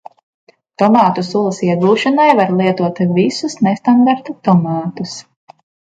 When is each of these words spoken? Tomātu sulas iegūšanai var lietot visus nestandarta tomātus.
Tomātu 0.81 1.23
sulas 1.27 1.59
iegūšanai 1.67 2.27
var 2.41 2.55
lietot 2.61 3.03
visus 3.19 3.57
nestandarta 3.69 4.39
tomātus. 4.49 5.17